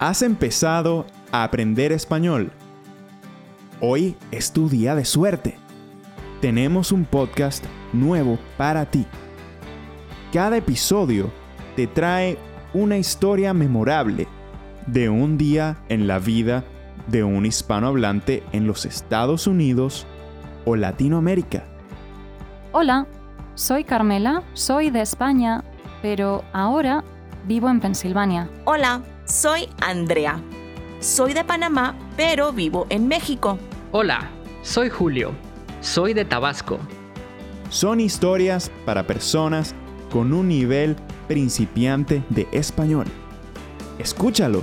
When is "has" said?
0.00-0.22